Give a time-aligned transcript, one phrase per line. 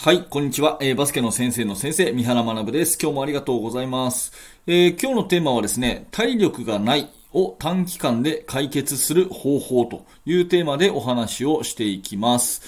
[0.00, 2.96] はい、こんにちは、えー、バスケの先生の先生、三原学です。
[3.02, 4.32] 今日もありがとうございます。
[4.68, 12.62] えー、今日のテーマはですね、体力がないを短期間で解決する方法というテーマでお話をしていきます。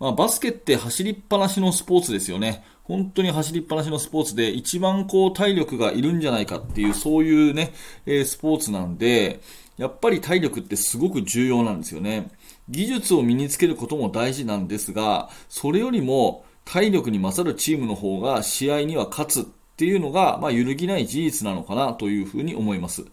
[0.00, 2.64] まあ、バスケって走りっぱなしのスポーツですよね。
[2.82, 7.72] 本当に走りっぱなしのスポーツで一番こう体力がいるんじゃないかっていうそういうね、
[8.04, 9.38] えー、スポーツなんで、
[9.76, 12.32] やっぱり体力ってすごく重要なんですよね。
[12.68, 19.44] 技術を身につけることも大事なんですが、それよりも体力に勝るチームの方が試合には勝つっ
[19.76, 23.04] ていうのが、まあ、揺るぎない事実なのかなというふうに思います。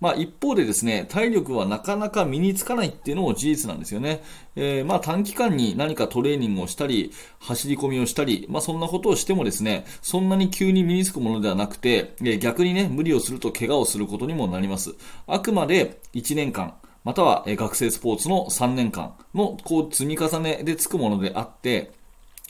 [0.00, 4.22] まあ、一方でですね、体力はなかなか身につかないっていうのも事実なんですよね。
[4.54, 14.94] えー、まあ短期間に何かトレーニングをしたり、走り込みをしたり、まあそんなことをしてもですね、そんなに急に身につくものではなくて、逆にね、無理をすると怪我をすることにもなります。
[15.26, 16.74] あくまで1年間、
[17.04, 21.92] または学生スポーツの3年間のこう積み重ねでつくものであって、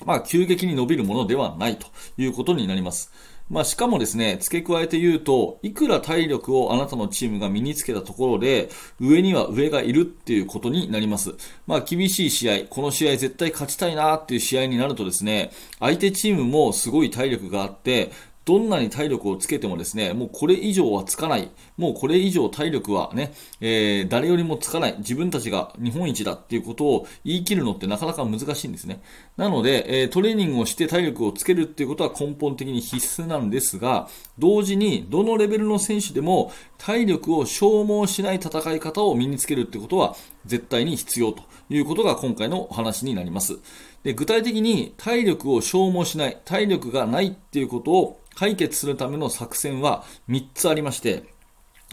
[0.04, 1.86] まあ、急激に伸びるものではないと
[2.18, 3.12] いうことになります。
[3.50, 11.34] まあ、しかもですね、付け加えて言うと、いくら体力をあなたのチームが身につけたところで、上には上がいるっていうことになります。
[11.66, 18.10] まあ、厳しい試合、この試合絶対勝ちたいなっていう試合になるとですね、相手チームもすごい体力があって、
[18.44, 21.50] どんなに体力をつけてもですね、もうこれ以上はつかない。
[21.78, 24.96] もうこれ以上体力はね、えー、誰よりもつかない。
[24.98, 29.00] 自分たちが日本一だっていうことを言い切るのってなかなか難しいんですね。
[29.36, 43.58] なので、えー、トレーニングをして体力をつけるっていうことは根本的に必須なんですが、同時にどのレベルの選手でも体力を消耗しない戦い方を身につけるってことは絶対に必要ということが今回のお話になります。
[44.04, 51.24] で具体的に体力を消耗しない、体力がないっていうことを解決するための作戦は3つありまして、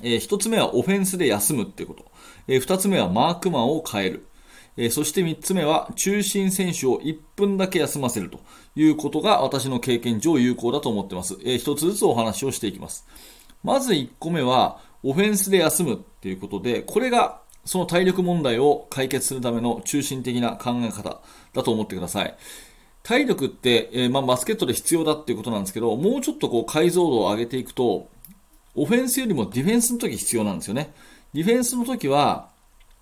[0.03, 2.05] えー、1つ目はオフェンスで休むっていうこと、
[2.47, 4.25] えー、2つ目はマークマンを変える、
[4.75, 8.39] えー、そして3つ目は中心選手を1分だけ休ませると
[8.75, 11.37] いうことが私の経験上有効だと思ってます。
[11.41, 13.07] えー、1つずつお話をしていきます。
[13.63, 21.21] まず1個目はオフェンスで休むっていうことで、これがその体力問題を解決するための中心的な考え方
[21.53, 22.35] だと思ってください。
[23.03, 28.07] 体力って、えー、まあ、バスケットで必要だっていうことなんですけど、もうちょっとこう解像度を上げていくと、
[28.75, 30.93] オフェンスよりもディフェンスの時必要なんですよね。
[31.33, 32.49] ディフェンスの時は、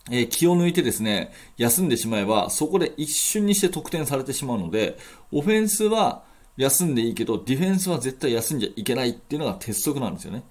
[0.10, 4.98] えー、気を抜いてですね、休んでしまえば、そこで一瞬にして得点されてしまうので、
[5.32, 6.24] オフェンスは
[6.58, 10.44] 休んでいいけど、ディフェンスは絶対休んじゃいけないっていうのが鉄則なんですよね。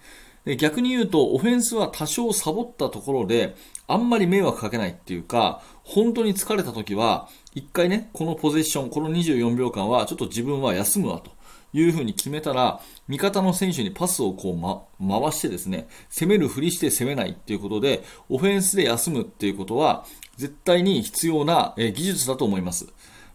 [0.44, 3.54] で逆に言うと、オフェンスは多少サボったところで、
[3.86, 11.38] あんまり迷惑かけないっていうか、本当に疲れた時は、一回ね、このポゼッション、この24秒間は、ちょっと自分は休むわと。
[11.72, 14.82] いうふうに決めたら、味方の選手にパスをこう、ま、
[15.20, 20.06] 回してですね、攻めるふりして攻めないっていうことで、オフェンスで休むっていうことは、
[20.36, 22.86] 絶対に必要な、技術だと思います。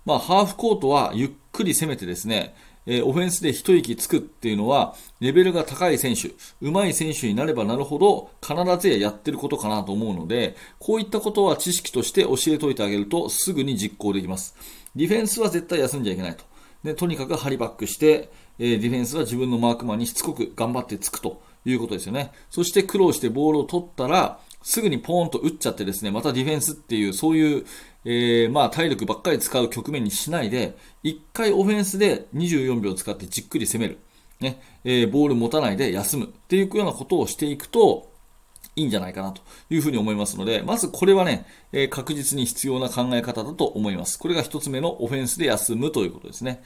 [0.05, 2.55] まあ、ハーフコートはゆっくり攻めてですね、
[2.85, 14.55] えー、オフェンスで一息つくっていうのは、レベルが高い選手、上手い選手になればなるほど、必ずややってることかなと思うので、こういったことは知識として教えておいてあげると、すぐに実行できます。
[14.95, 16.43] ディフェンスは絶対休んじゃいけないと。
[16.83, 18.29] で、とにかくハリバックして、
[18.59, 22.31] えー、ディフェンスは自分のマークマンにしつこく頑張ってつくということですよね。
[22.49, 27.65] そして苦労してボールを取ったら、すぐにポーンと打っちゃってですね、またディフェンスっていう、そういう、
[28.05, 33.99] えー、まあ体力ばっかり使う局面にしないで、一回オフェンスで24秒使ってじっくり攻める。
[34.39, 38.11] ね、えー、ボール持たないで休むっていうようなことをしていくと、
[38.75, 44.17] いいんじゃないかなというふうに思いますので、まずこれはね、えー、確実に必要な考え方だと思います。
[44.17, 46.63] これが一つ目のオフェンスで休むということですね。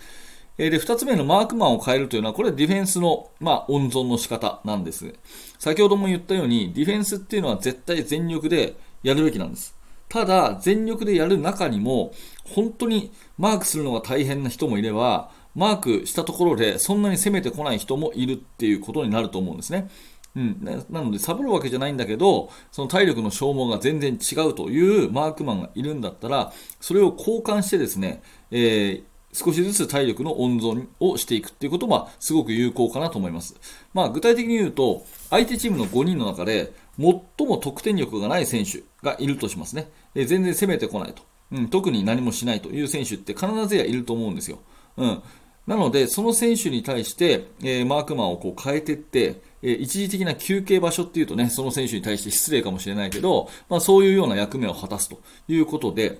[0.57, 5.13] えで、二つ目のマークマンを変えるというのは、これはディフェンスの、まあ、温存の仕方なんです。
[5.59, 9.75] 先ほども言ったように、ディフェンスっていうのは絶対全力でやるべきなんです。
[10.09, 12.11] ただ、全力でやる中にも、
[12.43, 19.89] 本当にマークするのが大変な人もいれば、マークしたところでそんなに攻めてこない人もいるっていうことになると思うんですね。
[20.35, 33.55] うん、なので、サボるわけじゃないんだけど、その体力の消耗が全然違うというマークマンがいるんだったら、それを交換してですね、えー少しずつ体力の温存をしていくっていうことはすごく有効かなと思います。
[33.93, 39.91] まあ具体的に言うと、相手チームの5人の中で最も得点力がない選手がいるとしますね。
[40.15, 41.67] え全然攻めてこないと、うん。
[41.69, 44.59] 特に何もしないという選手って必ずやいると思うんですよ。
[44.97, 45.21] うん。
[45.67, 56.19] なので、その選手に対して、えー、マークマンをこう変えていって、えー、一時的な休憩場所っていうとね、その選手に対して失礼かもしれないけど、まあそういうような役目を果たすということで、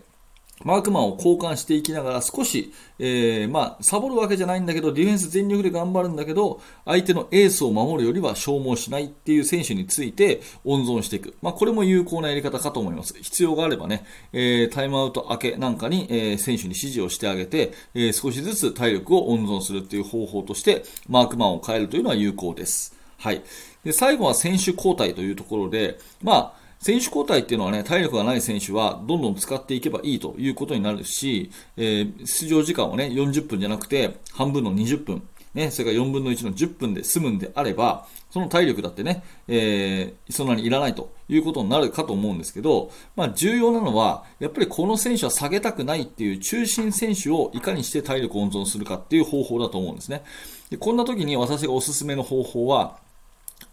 [0.64, 11.36] マークマンを交換していきながら少し、えー、まあ、サボるわけじゃないんだけど、ディフェンス全力で頑張るんだけど、相手のエースを守るよりは消耗しないっていう選手について温存していく。
[11.42, 13.14] まあ、これも有効なやり方かと思います。
[13.22, 22.98] 必要があればね、えー、タイムアウト明けなんかに、えー、選手に指示をしてあげて、え少しずつ体力を温存するっていう方法として、マークマンを変えるというのは有効です。
[23.18, 23.44] はい。
[23.84, 50.24] で、最後は選手交代というところで、まあ、選手交代っていうのはね、体力がない選手はどんどん使っていけばいいということになるし、えー、出場時間をね、40分じゃなくて、半分の20分、ね、それから4分の1の10分で済むんであれば、その体力だってね、えー、そんなにいらないということになるかと思うんですけど、まあ重要なのは、やっぱりこの選手は下げたくないっていう中心選手をいかにして体力温存するかっていう方法だと思うんですね。
[50.70, 53.00] でこんな時に私がおすすめの方法は、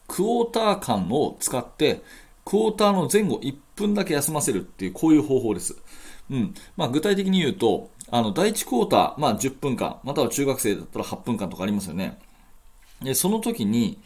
[0.09, 2.03] クォーター間を使って、
[2.45, 5.77] クォーターの前後1分だけ休ませるっていう、こういう方法です。
[6.31, 6.55] うん。
[6.77, 12.19] まあ、具体的に言うと、あの、第1クォーター、まあ、10分間、または中学生だったら8分間とかありますよね。
[13.03, 13.99] で、その時に、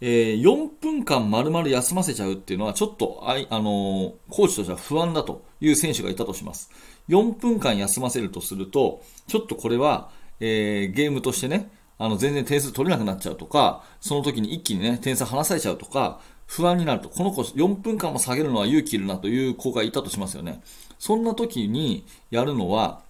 [0.00, 6.70] えー、4分間丸々休ませちゃうっていうのは、ちょっと、あい、あのー、コーチとしては不安だという選手がいたとします。
[7.08, 10.10] 4分間休ませるとすると、ちょっとこれは、
[10.40, 11.70] えー、ゲームとしてね、
[12.02, 20.64] あの、全然点数取れなくなっちゃうとか、その時に一気にね、点差離されちゃうとか、不安になると、この子4分間も下げるのは勇気いるなという子がいたとしますよね。
[20.98, 23.02] そんな時にやるのは、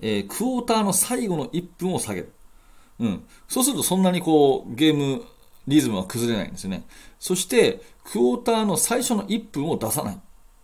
[0.00, 2.32] えー、クォーターの最後の1分を下げる。
[2.98, 3.24] うん。
[3.46, 5.22] そうするとそんなにこう、ゲーム、
[5.68, 6.82] リズムは崩れないんですよね。
[7.20, 10.14] そして、クォーターの最初の1分を出さない。
[10.16, 10.18] っ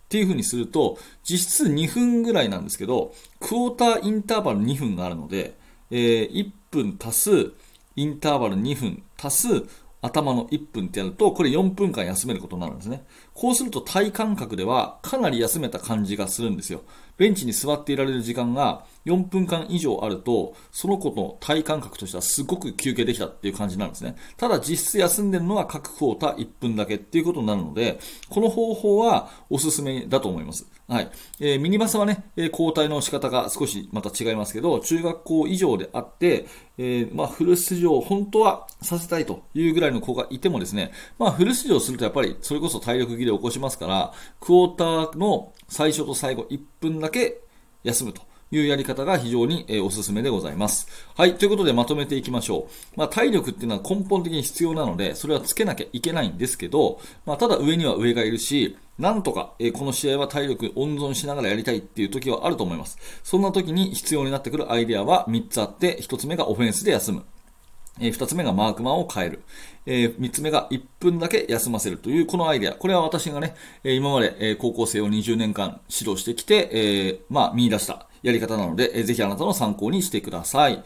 [0.09, 5.57] ていう風にすると、実質2分ぐらいなんですけど、クォーターインターバル2分があるので、
[5.91, 7.53] えー、1分足す
[7.97, 9.65] インターバル2分足す
[10.03, 13.05] 頭の1分ってやると、これ4分間休めることになるんですね。
[13.35, 16.83] こうすると体感覚ではかなり休めた感じがするんですよ。
[17.17, 24.17] ベンチに座っていられる時間が4分間以上あると、その子の体感覚としてはすごく休憩できたっていう感じになるんですね。
[24.37, 27.99] ただ実質休んでるのは各クォーター1分だけっていうことになるので、
[28.29, 30.67] この方法はおすすめだと思います。
[30.89, 31.11] はい。
[31.41, 36.47] えー、ミニバスはね、え、交代の仕方が少しまた違いますけど、中学校以上であって、
[36.79, 47.41] えー、まあ、フル出場を、本当はさせたいというぐらいの子がいてもですね、まあ、フル出場するとやっぱりそれこそ体力切れを起こしますから、クォーターの最初と最後1分だけ
[47.83, 48.23] 休むと。
[48.51, 50.89] いうやり方が非常に、おすすめでございます。
[51.17, 51.35] はい。
[51.37, 52.99] ということでまとめていきましょう。
[52.99, 62.99] まあ、体力っていうのは根本的に必要なので、それはつけなきゃいけないんですけど、まあ、ただ上には上がいるし、なんとか、えこの試合は体力温存しながらやりたいっていう時はあると思います。
[63.23, 67.25] そんな時に必要になってくるアイデアは3つあって、1つ目がオフェンスで休む。
[68.01, 69.43] えー、2つ目がマークマンを変える。
[69.87, 72.73] えー、3つ目が1分だけ休ませるというこのアイデア。
[72.73, 73.55] これは私がね、
[73.85, 80.83] 今まで、高校生を20年間指導してきて、え、まあ、見出したやり方なので、ぜひあなたの参考にしてください。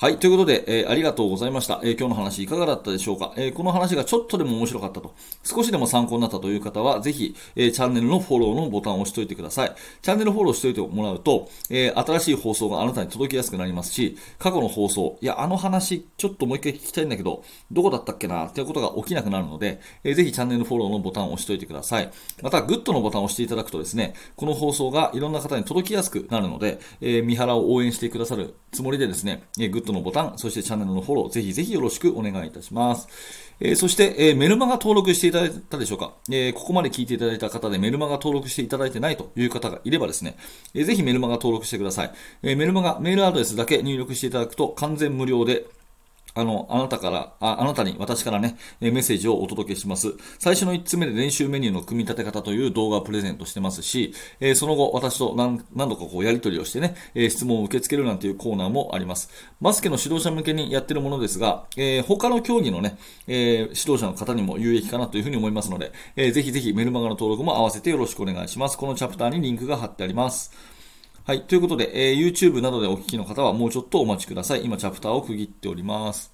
[0.00, 0.16] はい。
[0.16, 1.78] ということで、えー、ありがとうございました。
[1.82, 9.74] えー、今日の話いかがだったでしょうか、えー、この話がちょっとでも面白かったと、少しでも参考になったという方は、ぜひ、えチャンネルのフォローのボタンを押しておいてください。
[10.00, 22.10] チャンネルフォローしておいてもらうと、え新しい放送があなたに届きやすくなりますし、過去の放送、いや、あの話、ちょっともう一回聞きたいんだけど、どこだったっけな、っていうことが起きなくなるので、えぜひチャンネルフォローのボタンを押しておいてください。
[22.40, 33.08] また、グッドのボタンを押していただくとですね、この放送がいろんな方に届きやすくなるので、え三原を応援してくださるつもりでですね、えグッドのボタン、そしてチャンネルのフォロー、ぜひぜひよろしくお願いいたします。
[33.60, 40.36] えー、そして、えー、メルマガ登録していただいたでしょうか、えー、ここまで聞いていただいた方でメルマガ登録していただいてないという方がいればですね、
[40.74, 42.12] えー、ぜひメルマガ登録してください。
[42.42, 45.66] えメルマガ、メールアドレスだけ入力していただくと完全無料で、
[46.34, 50.14] あの、あなたから、ああなたに、私からね、メッセージをお届けします。
[50.38, 59.30] 最初の1つ目で練習メニューの組み立て方という動画をプレゼントしてますし、えー、その後、私と何何度かこうやり取りをしてね、えー、質問を受け付けるなんていうコーナーもあります。
[59.60, 62.96] バスケの指導者向けにやってるものですが、えー、他の競技のね、
[63.26, 68.78] え指導者の方にも有益かなというふうに思いますので、えぜひぜひメルマガの登録も合わせてよろしくお願いします。
[68.78, 70.52] このチャプターにリンクが貼ってあります。
[71.30, 71.42] はい。
[71.42, 74.64] ということで、えー YouTube などでお聞きの方はもうちょっとお待ちください。
[74.64, 76.32] 今、チャプターを区切っております。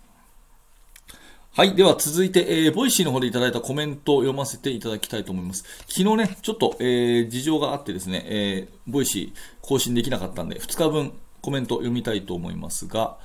[1.52, 1.74] はい。
[1.74, 5.64] では続いて、えー、 Voicy の方でいただいたコメントを読ませていただきたいと思います。
[5.80, 11.12] 昨日ね、ちょっと、えー、事情があってですね、えー、 Voicy 更新できなかったんで、2日分
[11.42, 13.18] コメント読みたいと思いますが、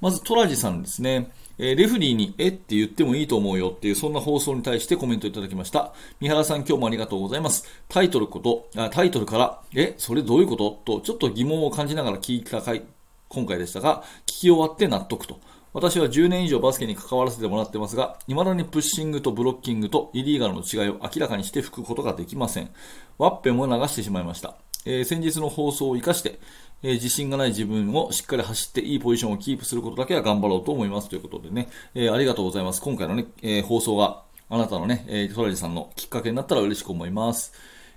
[0.00, 5.92] まずトラジさんですね、えー、レフリーにえって言ってもいいと思うよっていう、そんな放送に対してコメントいただきました。
[6.20, 7.64] 三原さん今日もありがとうございます。
[7.88, 10.82] タイトルこと、あタイトルから、え、それどういうこと？
[10.84, 12.82] と、ちょっと疑問を感じながら聞いた回、
[13.28, 15.40] 今回でしたが、聞き終わって納得と。
[15.74, 22.70] 私は10年以上バスケに関わらせてもらってますが、未だにプッシングとブロッキングとイリーガルの違いを明らかにして吹くことができません。
[23.16, 24.56] ワッペンも流してしまいました。
[24.84, 26.40] えー、先日の放送を活かして、
[26.82, 32.82] え、自信がない自分をしっかり走っていいポジションをキープすることだけは頑張ろうと思いますということでね、え、ありがとうございます。
[32.82, 37.54] 今回のね、え、放送があなたのね、えー、トラジさんのきっかけになったら嬉しく思います。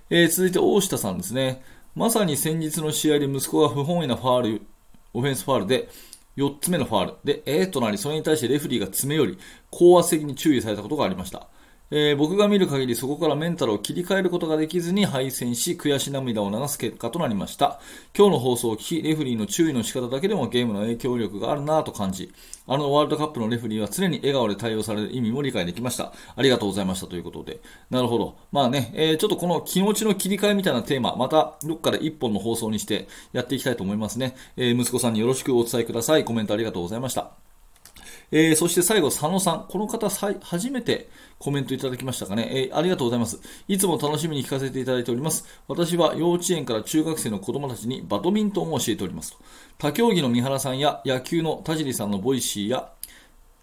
[0.08, 1.62] えー、続いて大下さんですね。
[1.94, 4.62] まさに先日の試合で息子が不本意なファール、
[5.12, 5.88] オフェンスファールで、
[6.36, 9.38] 4つ目のファールで、えーとなり、それに対してレフリーが詰め寄り、
[9.70, 11.48] 高圧的に注意されたことがありました。
[11.90, 17.80] えー、僕が見る限りそこからメンタルを切り替えることができずに敗戦し、悔し涙を流す結果となりました。
[18.16, 22.32] 今日の放送を聞き、レフリーの注意の仕方だけでもゲームの影響力があるなぁと感じ、
[22.66, 26.12] あのワールドカップのレフリーは常に笑顔で対応される意味も理解できました。
[26.34, 27.60] ありがとうございましたということで。
[27.90, 28.36] なるほど。
[28.50, 34.34] まあね、えー、ちょっとこの気持ちの切り替えみたいなテーマ、またどっかで一本の放送にしてやっていきたいと思いますね。
[34.56, 36.24] えー、息子さんによろしくお伝えください。
[36.24, 37.45] コメントありがとうございました。
[38.30, 39.66] えー、そして最後、佐野さん。
[39.68, 43.40] この方、初めてコメントいただきましたかね、えー、ありがとうございます。
[43.68, 45.44] いつも楽しみに聞かせていただいております。
[45.68, 49.38] 私は幼稚園から中学生の子供たちにバドミントンを教えておりますと。
[49.78, 52.90] 他競技の三原さんや野球の田尻さんの Voicy や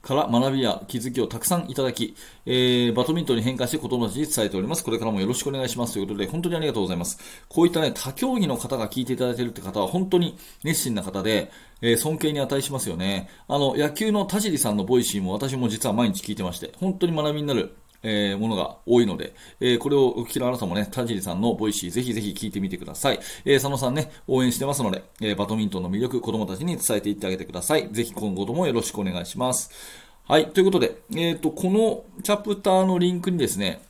[0.03, 2.13] から学びや気づきをたくさんいただき、
[2.45, 4.83] えー、バドミントンに変化して子供たちに伝えております。
[4.83, 5.93] これからもよろしくお願いします。
[5.93, 7.17] ということで、本当にありがとうございます。
[7.48, 13.29] こういったね、他競技の方が聞いていただいているって方は本当に熱心な方で、えー、尊敬に値しますよね。
[13.48, 23.19] あの、野球の田尻さんの Voicy も私も実は毎日聞いてまして、本当に学びになるえー、ものが多いので、えー、これをお聞きのあなたもね、田尻さんの Voicy、ぜひぜひ聞いてみてください。
[23.45, 27.88] えー、佐野さんね、応援してますので、え、バドミントンの魅力、子供たちに伝えていってあげてください。
[27.91, 29.72] ぜひ今後ともよろしくお願いします。
[30.25, 30.48] はい。
[30.51, 33.81] ということで、えっ、と、このチャプターのリンクにですね、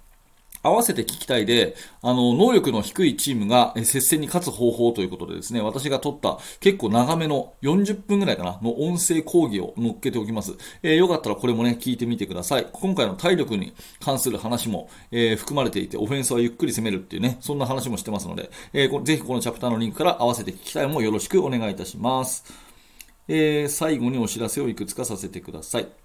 [0.63, 10.53] 合わせて聞きたいで、あの、能力の低いチームが接戦に勝つ方法ということでですね、私が撮った結構長めの40分ぐらいかな、の音声講義を載っけておきます。
[10.82, 12.67] えー、よかったらこれもね、聞いてみてください。
[12.72, 22.46] 今回の体力に関する話も、えー、含まれていて、オフェンスはゆっくり攻めるっていうね、そんな話もしてますので、えー、ぜひこのチャプターのリンクから合わせて聞きたいもよろしくお願いいたします。
[23.27, 26.03] えー、最後にお知らせをいくつかさせてください。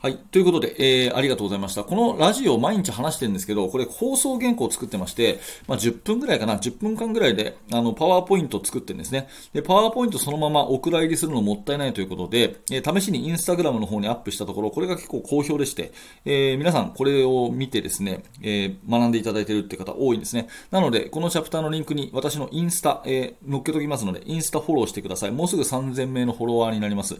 [0.00, 0.16] はい。
[0.16, 1.82] ということで、えー、ありがとうございました。
[1.82, 9.26] このラジオ毎日話してるんですけど、これ放送原稿を作ってまして、まあ、10分ぐらいかな、10分間ぐらいで、あの、パワーポイントを作ってるんですね。
[9.52, 15.90] で、パワーポイントそのままお蔵入りするのもったいないということで、えー、試しにインスタグラムの方にアップしたところ、これが結構好評でして、
[16.24, 20.46] えー、皆さんこれを見てですね、えー、学んでいただいてるって方多いんですね。
[20.70, 25.32] なので、このチャプターのリンクに私のインスタ、えー、載っけときますので、インスタフォローしてください。
[25.32, 27.16] もうすぐ3000名のフォロワーになります。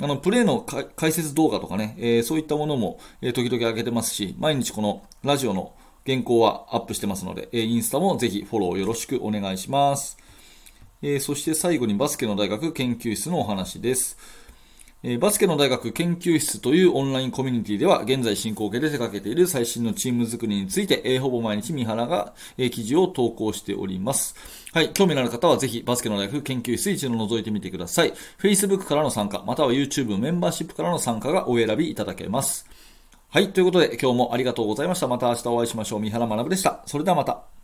[0.00, 0.64] あの、プレイの
[0.96, 5.72] 解説動画とかね、えー、そういったものも、え、時々上げてますし、毎日このラジオの
[6.06, 10.16] 原稿はアップしてますので、え、インスタもぜひフォローよろしくお願いします。
[11.02, 14.16] え、そして最後にバスケの大学研究室のお話です。
[15.04, 24.36] えバスケの大学研究室というオンラインコミュニティでは、現在進行形で手掛けている最新のチーム作りについて、えほぼ毎日三原が、え記事を投稿しております。
[24.72, 28.12] はい、興味のある方はぜひバスケの大学研究室一度覗いてみてください。
[28.40, 32.64] Facebook からの参加、または YouTube メンバーシップからの参加がお選びいただけます。
[33.28, 35.08] はい、ということで今日もありがとうございました。
[35.08, 36.00] また明日お会いしましょう。
[36.00, 36.82] 三原学でした。
[36.86, 37.61] それではまた。